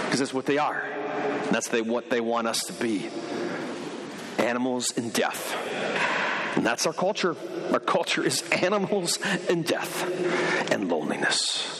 Because 0.05 0.19
that's 0.19 0.33
what 0.33 0.47
they 0.47 0.57
are. 0.57 0.83
That's 1.51 1.67
they, 1.67 1.81
what 1.81 2.09
they 2.09 2.21
want 2.21 2.47
us 2.47 2.63
to 2.65 2.73
be 2.73 3.09
animals 4.39 4.91
in 4.97 5.09
death. 5.09 5.55
And 6.55 6.65
that's 6.65 6.85
our 6.85 6.93
culture. 6.93 7.35
Our 7.71 7.79
culture 7.79 8.23
is 8.23 8.41
animals 8.51 9.19
and 9.49 9.65
death 9.65 10.71
and 10.71 10.89
loneliness. 10.89 11.77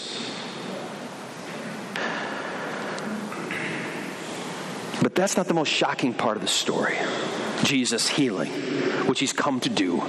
But 5.02 5.16
that's 5.16 5.36
not 5.36 5.48
the 5.48 5.54
most 5.54 5.70
shocking 5.70 6.14
part 6.14 6.38
of 6.38 6.42
the 6.42 6.48
story. 6.48 6.96
Jesus 7.64 8.08
healing, 8.08 8.52
which 9.08 9.20
he's 9.20 9.34
come 9.34 9.60
to 9.62 9.70
do, 9.70 10.02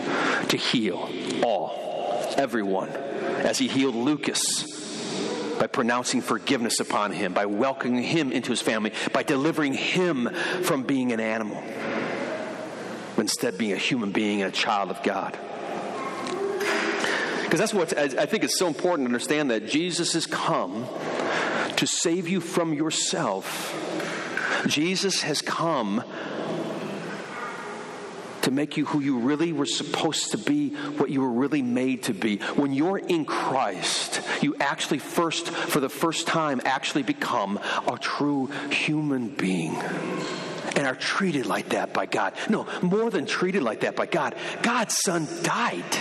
to 0.49 0.57
heal 0.57 1.11
all, 1.43 2.35
everyone, 2.37 2.89
as 2.91 3.59
he 3.59 3.69
healed 3.69 3.95
Lucas 3.95 4.71
by 5.59 5.67
pronouncing 5.67 6.21
forgiveness 6.21 6.81
upon 6.81 7.13
him, 7.13 7.33
by 7.33 7.47
welcoming 7.47 8.03
him 8.03 8.33
into 8.33 8.51
his 8.51 8.61
family, 8.61 8.93
by 9.13 9.23
delivering 9.23 9.75
him 9.75 10.29
from 10.63 10.83
being 10.83 11.13
an 11.13 11.21
animal 11.21 11.63
instead 13.23 13.57
being 13.57 13.73
a 13.73 13.77
human 13.77 14.11
being 14.11 14.43
and 14.43 14.53
a 14.53 14.55
child 14.55 14.91
of 14.91 15.03
God. 15.03 15.39
Because 17.45 17.59
that's 17.59 17.73
what 17.73 17.97
I 17.97 18.27
think 18.27 18.45
it's 18.45 18.59
so 18.59 18.67
important 18.67 19.07
to 19.07 19.09
understand 19.09 19.51
that 19.51 19.67
Jesus 19.67 20.13
has 20.15 20.27
come 20.27 20.87
to 21.77 21.87
save 21.87 22.29
you 22.29 22.41
from 22.41 22.75
yourself. 22.75 23.79
Jesus 24.67 25.23
has 25.23 25.41
come 25.41 26.03
to 28.43 28.51
make 28.51 28.77
you 28.77 28.87
who 28.87 29.01
you 29.01 29.19
really 29.19 29.53
were 29.53 29.67
supposed 29.67 30.33
to 30.33 30.39
be, 30.39 30.71
what 30.71 31.11
you 31.11 31.21
were 31.21 31.31
really 31.31 31.63
made 31.63 32.05
to 32.05 32.15
be. 32.15 32.39
When 32.57 32.73
you're 32.73 32.99
in 32.99 33.25
Christ, 33.25 34.21
you 34.41 34.57
actually 34.59 34.99
first, 34.99 35.49
for 35.49 35.79
the 35.79 35.89
first 35.89 36.27
time, 36.27 36.61
actually 36.65 37.05
become 37.05 37.61
a 37.87 37.97
true 37.99 38.47
human 38.71 39.29
being 39.29 39.77
and 40.77 40.87
are 40.87 40.95
treated 40.95 41.47
like 41.47 41.71
that 41.71 41.93
by 41.93 42.07
God. 42.07 42.35
No, 42.49 42.67
more 42.81 43.11
than 43.11 43.27
treated 43.27 43.63
like 43.63 43.81
that 43.81 43.97
by 43.97 44.07
God. 44.07 44.35
God's 44.63 44.97
Son 44.97 45.27
died 45.43 45.95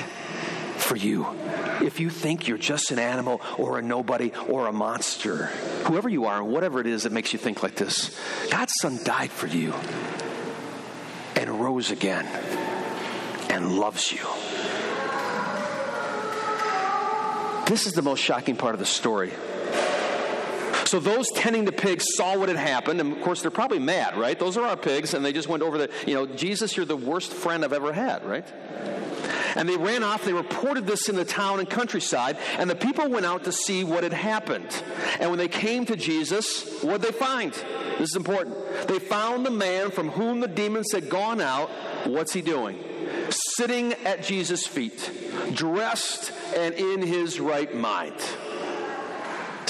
for 0.78 0.96
you. 0.96 1.28
If 1.82 2.00
you 2.00 2.10
think 2.10 2.48
you're 2.48 2.58
just 2.58 2.92
an 2.92 3.00
animal 3.00 3.42
or 3.58 3.80
a 3.80 3.82
nobody 3.82 4.32
or 4.48 4.68
a 4.68 4.74
monster, 4.74 5.46
whoever 5.86 6.10
you 6.10 6.26
are, 6.26 6.42
and 6.42 6.52
whatever 6.52 6.80
it 6.80 6.88
is 6.88 7.04
that 7.04 7.12
makes 7.12 7.34
you 7.34 7.40
think 7.40 7.64
like 7.64 7.76
this, 7.76 8.20
God's 8.50 8.74
Son 8.82 9.00
died 9.04 9.32
for 9.32 9.48
you 9.48 9.74
and 11.36 11.50
rose 11.62 11.92
again 11.92 12.26
and 13.50 13.78
loves 13.78 14.12
you. 14.12 14.26
This 17.68 17.88
is 17.88 17.94
the 17.94 18.02
most 18.02 18.20
shocking 18.20 18.58
part 18.58 18.74
of 18.76 18.80
the 18.80 18.86
story. 18.86 19.32
So 20.92 21.00
those 21.00 21.32
tending 21.32 21.64
the 21.64 21.72
pigs 21.72 22.06
saw 22.18 22.38
what 22.38 22.50
had 22.50 22.58
happened, 22.58 23.00
and 23.00 23.14
of 23.14 23.22
course 23.22 23.42
they're 23.42 23.50
probably 23.50 23.80
mad, 23.80 24.18
right? 24.18 24.38
Those 24.38 24.58
are 24.58 24.66
our 24.66 24.76
pigs, 24.76 25.14
and 25.14 25.24
they 25.24 25.32
just 25.32 25.48
went 25.48 25.64
over 25.64 25.78
the, 25.78 25.90
you 26.06 26.14
know, 26.14 26.26
Jesus, 26.26 26.76
you're 26.76 26.86
the 26.86 26.98
worst 26.98 27.32
friend 27.32 27.64
I've 27.64 27.72
ever 27.72 27.94
had, 27.94 28.26
right? 28.26 28.46
And 29.56 29.70
they 29.70 29.78
ran 29.78 30.04
off, 30.04 30.26
they 30.26 30.34
reported 30.34 30.86
this 30.86 31.08
in 31.08 31.16
the 31.16 31.24
town 31.24 31.60
and 31.60 31.70
countryside, 31.70 32.38
and 32.58 32.70
the 32.70 32.76
people 32.76 33.10
went 33.10 33.26
out 33.26 33.46
to 33.46 33.54
see 33.54 33.86
what 33.86 34.04
had 34.04 34.12
happened. 34.12 34.68
And 35.22 35.30
when 35.30 35.40
they 35.40 35.48
came 35.48 35.86
to 35.86 35.96
Jesus, 35.96 36.84
what 36.84 37.00
did 37.00 37.14
they 37.14 37.18
find? 37.18 37.54
This 37.98 38.10
is 38.10 38.18
important. 38.18 38.58
They 38.90 39.00
found 39.00 39.46
the 39.46 39.50
man 39.50 39.92
from 39.92 40.10
whom 40.10 40.42
the 40.42 40.50
demons 40.50 40.92
had 40.92 41.10
gone 41.10 41.40
out. 41.40 41.70
What's 42.04 42.34
he 42.34 42.42
doing? 42.42 42.78
Sitting 43.30 43.94
at 44.04 44.24
Jesus' 44.24 44.68
feet, 44.68 45.10
dressed 45.54 46.34
and 46.54 46.76
in 46.76 47.02
his 47.02 47.40
right 47.40 47.74
mind. 47.74 48.22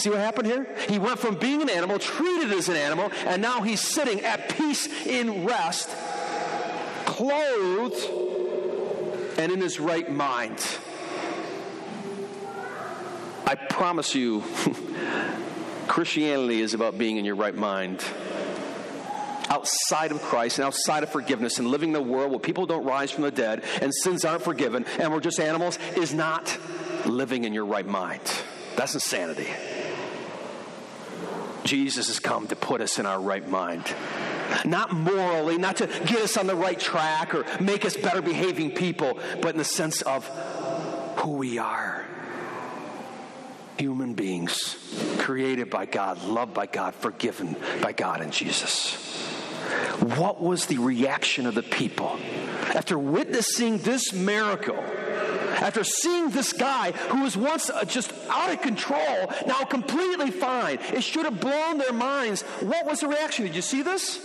See 0.01 0.09
what 0.09 0.17
happened 0.17 0.47
here? 0.47 0.67
He 0.89 0.97
went 0.97 1.19
from 1.19 1.35
being 1.35 1.61
an 1.61 1.69
animal, 1.69 1.99
treated 1.99 2.51
as 2.53 2.69
an 2.69 2.75
animal, 2.75 3.11
and 3.27 3.39
now 3.39 3.61
he's 3.61 3.81
sitting 3.81 4.21
at 4.21 4.49
peace 4.49 4.87
in 5.05 5.45
rest, 5.45 5.95
clothed, 7.05 8.09
and 9.37 9.51
in 9.51 9.61
his 9.61 9.79
right 9.79 10.11
mind. 10.11 10.57
I 13.45 13.53
promise 13.53 14.15
you, 14.15 14.43
Christianity 15.87 16.61
is 16.61 16.73
about 16.73 16.97
being 16.97 17.17
in 17.17 17.25
your 17.25 17.35
right 17.35 17.53
mind. 17.53 18.03
Outside 19.49 20.11
of 20.11 20.19
Christ 20.23 20.57
and 20.57 20.65
outside 20.65 21.03
of 21.03 21.11
forgiveness 21.11 21.59
and 21.59 21.67
living 21.67 21.91
in 21.91 21.95
a 21.97 22.01
world 22.01 22.31
where 22.31 22.39
people 22.39 22.65
don't 22.65 22.85
rise 22.85 23.11
from 23.11 23.23
the 23.23 23.31
dead 23.31 23.63
and 23.81 23.93
sins 23.93 24.25
aren't 24.25 24.41
forgiven 24.41 24.83
and 24.97 25.13
we're 25.13 25.19
just 25.19 25.39
animals 25.39 25.77
is 25.95 26.11
not 26.11 26.57
living 27.05 27.43
in 27.43 27.53
your 27.53 27.65
right 27.65 27.85
mind. 27.85 28.21
That's 28.77 28.95
insanity. 28.95 29.49
Jesus 31.63 32.07
has 32.07 32.19
come 32.19 32.47
to 32.47 32.55
put 32.55 32.81
us 32.81 32.99
in 32.99 33.05
our 33.05 33.19
right 33.19 33.47
mind. 33.47 33.83
Not 34.65 34.91
morally, 34.93 35.57
not 35.57 35.77
to 35.77 35.87
get 35.87 36.21
us 36.21 36.37
on 36.37 36.47
the 36.47 36.55
right 36.55 36.79
track 36.79 37.33
or 37.33 37.45
make 37.59 37.85
us 37.85 37.95
better 37.95 38.21
behaving 38.21 38.71
people, 38.71 39.19
but 39.41 39.51
in 39.51 39.57
the 39.57 39.63
sense 39.63 40.01
of 40.01 40.25
who 41.17 41.31
we 41.31 41.57
are. 41.57 42.05
Human 43.77 44.13
beings, 44.13 44.75
created 45.19 45.69
by 45.69 45.85
God, 45.85 46.23
loved 46.23 46.53
by 46.53 46.65
God, 46.65 46.93
forgiven 46.95 47.55
by 47.81 47.93
God 47.93 48.21
in 48.21 48.31
Jesus. 48.31 48.95
What 50.01 50.41
was 50.41 50.65
the 50.65 50.77
reaction 50.79 51.45
of 51.45 51.55
the 51.55 51.63
people 51.63 52.19
after 52.75 52.97
witnessing 52.97 53.77
this 53.79 54.13
miracle? 54.13 54.83
After 55.61 55.83
seeing 55.83 56.29
this 56.31 56.53
guy 56.53 56.91
who 56.91 57.21
was 57.21 57.37
once 57.37 57.69
uh, 57.69 57.85
just 57.85 58.11
out 58.29 58.51
of 58.51 58.61
control, 58.61 59.31
now 59.45 59.63
completely 59.63 60.31
fine. 60.31 60.79
It 60.93 61.03
should 61.03 61.25
have 61.25 61.39
blown 61.39 61.77
their 61.77 61.93
minds. 61.93 62.41
What 62.61 62.85
was 62.85 63.01
the 63.01 63.07
reaction? 63.07 63.45
Did 63.45 63.55
you 63.55 63.61
see 63.61 63.83
this? 63.83 64.19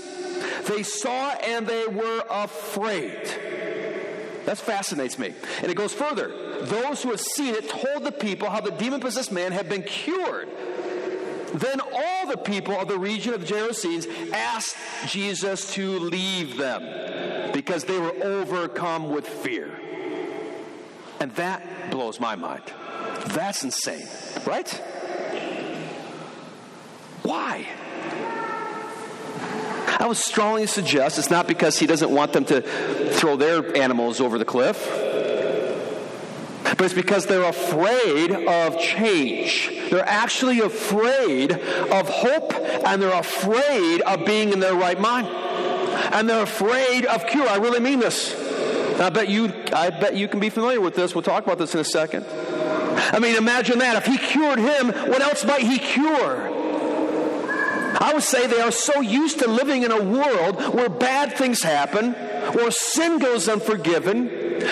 They 0.66 0.82
saw 0.82 1.30
and 1.30 1.66
they 1.66 1.86
were 1.86 2.24
afraid. 2.30 3.20
That 4.46 4.58
fascinates 4.58 5.18
me. 5.18 5.34
And 5.60 5.70
it 5.70 5.76
goes 5.76 5.92
further. 5.92 6.28
Those 6.62 7.02
who 7.02 7.10
had 7.10 7.20
seen 7.20 7.54
it 7.54 7.68
told 7.68 8.04
the 8.04 8.12
people 8.12 8.48
how 8.48 8.60
the 8.60 8.70
demon 8.70 9.00
possessed 9.00 9.32
man 9.32 9.52
had 9.52 9.68
been 9.68 9.82
cured. 9.82 10.48
Then 11.52 11.80
all 11.80 12.26
the 12.28 12.36
people 12.36 12.78
of 12.78 12.88
the 12.88 12.98
region 12.98 13.34
of 13.34 13.40
the 13.40 13.46
Gerasenes 13.46 14.06
asked 14.32 14.76
Jesus 15.06 15.72
to 15.74 15.98
leave 15.98 16.56
them 16.56 17.52
because 17.52 17.84
they 17.84 17.98
were 17.98 18.14
overcome 18.22 19.10
with 19.10 19.26
fear. 19.26 19.70
And 21.20 21.34
that 21.36 21.90
blows 21.90 22.20
my 22.20 22.36
mind. 22.36 22.62
That's 23.26 23.64
insane, 23.64 24.06
right? 24.46 24.68
Why? 27.22 27.66
I 29.98 30.06
would 30.06 30.16
strongly 30.16 30.66
suggest 30.66 31.18
it's 31.18 31.30
not 31.30 31.48
because 31.48 31.78
he 31.78 31.86
doesn't 31.86 32.10
want 32.10 32.32
them 32.32 32.44
to 32.46 32.60
throw 33.12 33.36
their 33.36 33.76
animals 33.76 34.20
over 34.20 34.38
the 34.38 34.44
cliff, 34.44 34.86
but 36.62 36.82
it's 36.82 36.94
because 36.94 37.26
they're 37.26 37.48
afraid 37.48 38.32
of 38.32 38.78
change. 38.78 39.72
They're 39.90 40.06
actually 40.06 40.60
afraid 40.60 41.52
of 41.52 42.08
hope, 42.08 42.52
and 42.52 43.00
they're 43.00 43.18
afraid 43.18 44.02
of 44.02 44.26
being 44.26 44.52
in 44.52 44.60
their 44.60 44.74
right 44.74 45.00
mind. 45.00 45.28
And 46.12 46.28
they're 46.28 46.42
afraid 46.42 47.06
of 47.06 47.26
cure. 47.26 47.48
I 47.48 47.56
really 47.56 47.80
mean 47.80 47.98
this. 47.98 48.45
I 49.00 49.10
bet 49.10 49.28
you, 49.28 49.52
I 49.72 49.90
bet 49.90 50.16
you 50.16 50.28
can 50.28 50.40
be 50.40 50.50
familiar 50.50 50.80
with 50.80 50.94
this. 50.94 51.14
We'll 51.14 51.22
talk 51.22 51.44
about 51.44 51.58
this 51.58 51.74
in 51.74 51.80
a 51.80 51.84
second. 51.84 52.24
I 52.28 53.18
mean, 53.18 53.36
imagine 53.36 53.78
that. 53.78 53.96
If 53.96 54.06
he 54.06 54.18
cured 54.18 54.58
him, 54.58 54.88
what 54.88 55.20
else 55.20 55.44
might 55.44 55.60
he 55.60 55.78
cure? 55.78 56.52
I 57.98 58.12
would 58.12 58.22
say 58.22 58.46
they 58.46 58.60
are 58.60 58.70
so 58.70 59.00
used 59.00 59.40
to 59.40 59.48
living 59.48 59.82
in 59.82 59.90
a 59.90 60.02
world 60.02 60.74
where 60.74 60.88
bad 60.88 61.32
things 61.32 61.62
happen, 61.62 62.12
where 62.52 62.70
sin 62.70 63.18
goes 63.18 63.48
unforgiven, 63.48 64.28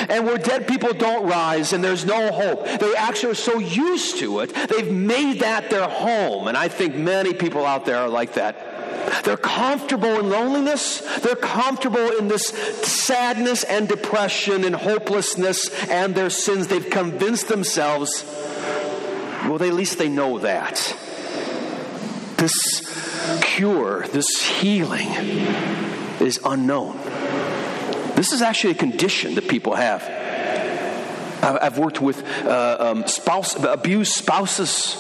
and 0.09 0.27
where 0.27 0.39
dead 0.39 0.67
people 0.67 0.93
don't 0.93 1.27
rise 1.27 1.73
and 1.73 1.83
there's 1.83 2.05
no 2.05 2.33
hope. 2.33 2.65
They 2.65 2.95
actually 2.95 3.33
are 3.33 3.37
so 3.37 3.59
used 3.59 4.19
to 4.19 4.41
it, 4.41 4.55
they've 4.69 4.93
made 4.93 5.41
that 5.41 5.71
their 5.71 5.89
home. 5.89 6.49
And 6.49 6.57
I 6.57 6.69
think 6.69 6.95
many 6.95 7.35
people 7.35 7.65
out 7.65 7.85
there 7.87 7.99
are 7.99 8.09
like 8.09 8.35
that. 8.35 8.57
They're 9.25 9.37
comfortable 9.37 10.19
in 10.19 10.29
loneliness. 10.31 11.01
They're 11.21 11.37
comfortable 11.37 12.11
in 12.19 12.29
this 12.29 12.47
sadness 12.47 13.65
and 13.65 13.89
depression 13.89 14.65
and 14.65 14.75
hopelessness 14.75 15.69
and 15.89 16.15
their 16.15 16.31
sins. 16.31 16.69
They've 16.69 16.89
convinced 16.89 17.49
themselves, 17.49 18.25
well, 19.45 19.59
they, 19.59 19.69
at 19.69 19.75
least 19.75 19.99
they 19.99 20.09
know 20.09 20.39
that. 20.39 20.97
This 22.37 23.41
cure, 23.43 24.07
this 24.09 24.45
healing 24.61 25.09
is 26.21 26.41
unknown. 26.45 26.99
This 28.15 28.33
is 28.33 28.43
actually 28.43 28.73
a 28.73 28.77
condition 28.77 29.35
that 29.37 29.49
people 29.49 29.75
have. 29.75 30.03
I've 31.43 31.79
worked 31.79 32.01
with 32.01 32.27
uh, 32.45 32.77
um, 32.81 33.07
spouse, 33.07 33.63
abused 33.63 34.13
spouses 34.13 34.97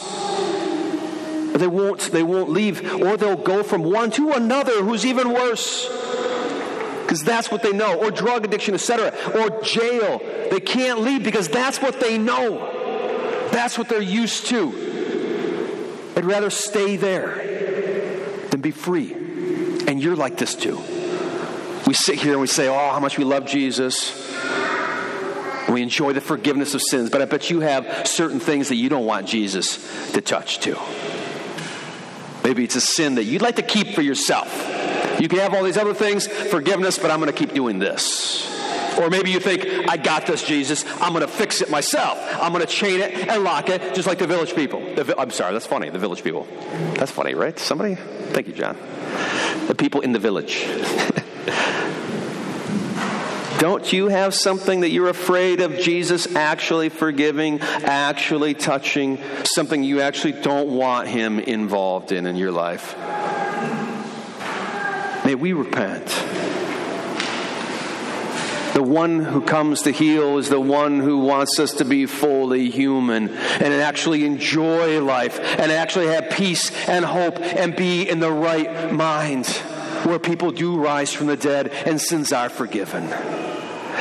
they 1.61 1.69
won't, 1.69 2.01
they 2.11 2.23
won't 2.23 2.51
leave, 2.51 3.01
or 3.01 3.17
they'll 3.17 3.37
go 3.37 3.63
from 3.63 3.85
one 3.85 4.11
to 4.13 4.33
another 4.33 4.83
who's 4.83 5.07
even 5.07 5.33
worse. 5.33 5.89
Because 7.03 7.23
that's 7.23 7.51
what 7.51 7.63
they 7.63 7.73
know, 7.73 7.97
or 8.03 8.11
drug 8.11 8.45
addiction, 8.45 8.75
etc., 8.75 9.15
or 9.35 9.63
jail. 9.63 10.21
They 10.51 10.61
can't 10.61 11.01
leave 11.01 11.23
because 11.23 11.49
that's 11.49 11.81
what 11.81 12.01
they 12.01 12.19
know. 12.19 13.49
That's 13.53 13.79
what 13.79 13.89
they're 13.89 14.03
used 14.03 14.47
to. 14.47 14.73
They'd 16.15 16.25
rather 16.25 16.51
stay 16.51 16.97
there 16.97 18.49
than 18.51 18.61
be 18.61 18.73
free. 18.73 19.13
And 19.87 20.03
you're 20.03 20.17
like 20.17 20.37
this 20.39 20.55
too. 20.57 20.83
We 21.87 21.95
sit 21.95 22.17
here 22.17 22.33
and 22.33 22.41
we 22.41 22.47
say, 22.47 22.67
Oh, 22.69 22.91
how 22.91 23.01
much 23.01 23.19
we 23.19 23.25
love 23.25 23.47
Jesus. 23.47 24.33
We 25.69 25.83
enjoy 25.83 26.13
the 26.15 26.21
forgiveness 26.21 26.75
of 26.75 26.83
sins, 26.83 27.11
but 27.11 27.23
I 27.23 27.27
bet 27.27 27.51
you 27.51 27.61
have 27.61 28.07
certain 28.07 28.41
things 28.41 28.69
that 28.69 28.77
you 28.77 28.89
don't 28.89 29.07
want 29.07 29.27
Jesus 29.27 30.13
to 30.13 30.21
touch 30.21 30.59
too. 30.61 30.77
Maybe 32.55 32.67
it's 32.67 32.77
a 32.77 32.81
sin 32.81 33.17
that 33.17 33.25
you'd 33.25 33.43
like 33.43 33.57
to 33.57 33.63
keep 33.63 33.97
for 33.97 34.01
yourself. 34.01 34.47
You 35.19 35.27
can 35.27 35.41
have 35.41 35.55
all 35.55 35.65
these 35.65 35.77
other 35.77 35.93
things, 35.93 36.29
forgiveness, 36.29 37.01
but 37.01 37.11
I'm 37.11 37.19
going 37.19 37.33
to 37.33 37.37
keep 37.37 37.53
doing 37.53 37.81
this. 37.81 38.49
Or 38.97 39.11
maybe 39.11 39.33
you 39.33 39.41
think, 39.41 39.67
I 39.91 39.97
got 39.97 40.29
this, 40.29 40.45
Jesus. 40.45 40.85
I'm 41.01 41.13
going 41.13 41.27
to 41.27 41.33
fix 41.33 41.63
it 41.63 41.69
myself. 41.69 42.17
I'm 42.41 42.53
going 42.53 42.65
to 42.65 42.73
chain 42.73 43.01
it 43.01 43.29
and 43.29 43.43
lock 43.43 43.71
it, 43.71 43.97
just 43.97 44.07
like 44.07 44.19
the 44.19 44.29
village 44.29 44.55
people. 44.55 44.79
The, 44.95 45.19
I'm 45.19 45.33
sorry, 45.33 45.53
that's 45.53 45.67
funny, 45.67 45.91
the 45.91 45.99
village 45.99 46.23
people. 46.23 46.47
That's 46.95 47.11
funny, 47.11 47.35
right? 47.35 47.59
Somebody? 47.59 47.97
Thank 47.97 48.47
you, 48.47 48.53
John. 48.53 48.77
The 49.67 49.75
people 49.75 50.03
in 50.03 50.13
the 50.13 50.21
village. 50.21 50.65
Don't 53.59 53.93
you 53.93 54.09
have 54.09 54.35
something 54.35 54.81
that 54.81 54.91
you're 54.91 55.09
afraid 55.09 55.61
of 55.61 55.79
Jesus 55.79 56.35
actually 56.35 56.89
forgiving, 56.89 57.61
actually 57.61 58.55
touching, 58.55 59.19
something 59.45 59.85
you 59.85 60.01
actually 60.01 60.33
don't 60.33 60.71
want 60.71 61.09
Him 61.09 61.39
involved 61.39 62.13
in 62.13 62.27
in 62.27 62.37
your 62.37 62.53
life? 62.53 62.97
May 65.25 65.35
we 65.35 65.53
repent. 65.53 66.07
The 68.75 68.83
one 68.83 69.21
who 69.21 69.41
comes 69.41 69.83
to 69.83 69.93
heal 69.93 70.37
is 70.39 70.49
the 70.49 70.61
one 70.61 70.99
who 70.99 71.19
wants 71.19 71.61
us 71.61 71.75
to 71.75 71.85
be 71.85 72.07
fully 72.07 72.71
human 72.71 73.29
and 73.29 73.73
actually 73.73 74.25
enjoy 74.25 75.01
life 75.01 75.39
and 75.39 75.71
actually 75.71 76.09
have 76.09 76.31
peace 76.31 76.73
and 76.89 77.05
hope 77.05 77.39
and 77.39 77.77
be 77.77 78.09
in 78.09 78.19
the 78.19 78.33
right 78.33 78.93
mind 78.93 79.47
where 80.05 80.19
people 80.19 80.51
do 80.51 80.77
rise 80.77 81.13
from 81.13 81.27
the 81.27 81.37
dead 81.37 81.69
and 81.87 82.01
sins 82.01 82.33
are 82.33 82.49
forgiven. 82.49 83.13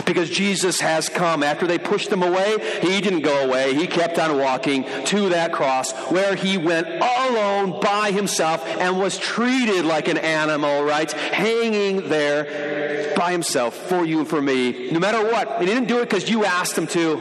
Because 0.06 0.30
Jesus 0.30 0.80
has 0.80 1.08
come. 1.08 1.44
After 1.44 1.68
they 1.68 1.78
pushed 1.78 2.12
him 2.12 2.24
away, 2.24 2.58
he 2.82 3.00
didn't 3.00 3.22
go 3.22 3.46
away. 3.46 3.76
He 3.76 3.88
kept 3.88 4.18
on 4.18 4.38
walking 4.38 4.86
to 5.06 5.30
that 5.30 5.54
cross 5.54 5.92
where 6.10 6.36
he 6.36 6.58
went 6.58 6.88
alone 6.88 7.80
by 7.80 8.12
himself 8.12 8.66
and 8.66 9.00
was 9.00 9.18
treated 9.18 9.86
like 9.86 10.08
an 10.08 10.18
animal, 10.18 10.84
right? 10.84 11.12
Hanging 11.12 12.10
there 12.10 13.14
by 13.16 13.32
himself 13.32 13.76
for 13.76 14.04
you 14.04 14.20
and 14.20 14.28
for 14.28 14.42
me. 14.42 14.90
No 14.92 15.00
matter 15.00 15.24
what. 15.24 15.60
he 15.60 15.66
didn't 15.68 15.88
do 15.88 16.00
it 16.00 16.10
because 16.10 16.30
you 16.30 16.44
asked 16.44 16.78
him 16.78 16.88
to. 16.88 17.18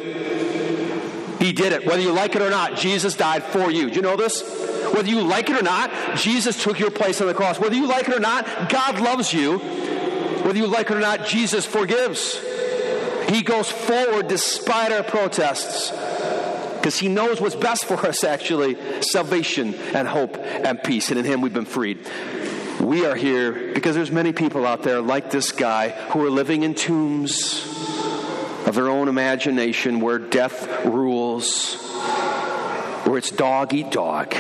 He 1.39 1.53
did 1.53 1.73
it. 1.73 1.87
Whether 1.87 2.03
you 2.03 2.13
like 2.13 2.35
it 2.37 2.43
or 2.43 2.51
not, 2.51 2.77
Jesus 2.77 3.17
died 3.17 3.43
for 3.43 3.71
you. 3.71 3.91
Do 3.91 3.97
you 3.97 4.03
know 4.03 4.17
this? 4.17 4.43
Whether 4.93 5.09
you 5.09 5.23
like 5.23 5.51
it 5.51 5.57
or 5.57 5.63
not, 5.63 6.17
Jesus 6.17 6.63
took 6.63 6.79
your 6.79 6.91
place 6.91 7.21
on 7.21 7.27
the 7.27 7.35
cross. 7.35 7.59
Whether 7.59 7.77
you 7.77 7.87
like 7.87 8.09
it 8.09 8.15
or 8.15 8.21
not, 8.21 8.71
God 8.71 9.01
loves 9.01 9.33
you. 9.33 9.59
Whether 9.59 10.59
you 10.59 10.67
like 10.67 10.91
it 10.91 10.97
or 10.97 11.01
not, 11.01 11.27
Jesus 11.27 11.65
forgives. 11.65 12.41
He 13.29 13.43
goes 13.43 13.71
forward 13.71 14.29
despite 14.29 14.93
our 14.93 15.03
protests 15.03 15.91
because 16.83 16.99
he 16.99 17.09
knows 17.09 17.41
what's 17.41 17.55
best 17.55 17.85
for 17.85 17.95
us 18.05 18.25
actually 18.25 18.77
salvation 19.03 19.75
and 19.95 20.09
hope 20.09 20.37
and 20.37 20.83
peace 20.83 21.11
and 21.11 21.19
in 21.19 21.25
him 21.25 21.41
we've 21.41 21.55
been 21.55 21.65
freed 21.65 21.99
we 22.81 23.07
are 23.07 23.15
here 23.15 23.73
because 23.73 23.95
there's 23.95 24.11
many 24.11 24.33
people 24.33 24.67
out 24.67 24.83
there 24.83 25.01
like 25.01 25.31
this 25.31 25.53
guy 25.53 25.91
who 26.11 26.27
are 26.27 26.31
living 26.31 26.65
in 26.65 26.75
tombs 26.75 27.65
of 28.67 28.75
their 28.75 28.89
own 28.89 29.07
imagination 29.07 30.01
where 30.01 30.19
death 30.19 30.85
rules 30.85 31.77
where 33.05 33.17
it's 33.17 33.31
dog 33.31 33.73
eat 33.73 33.91
dog 33.93 34.35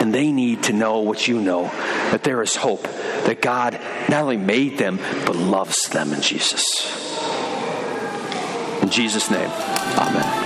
and 0.00 0.12
they 0.12 0.32
need 0.32 0.64
to 0.64 0.72
know 0.72 1.00
what 1.00 1.28
you 1.28 1.40
know 1.40 1.64
that 2.10 2.24
there 2.24 2.42
is 2.42 2.56
hope 2.56 2.82
that 2.82 3.40
god 3.40 3.78
not 4.08 4.22
only 4.22 4.36
made 4.36 4.78
them 4.78 4.98
but 5.24 5.36
loves 5.36 5.88
them 5.90 6.12
in 6.12 6.20
jesus 6.20 7.10
in 8.82 8.88
Jesus' 8.88 9.30
name, 9.30 9.50
amen. 9.98 10.39